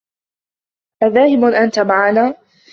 [1.03, 2.35] أذاهب أنت معنا؟